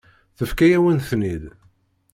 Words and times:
Tefka-yawen-ten-id. 0.37 1.45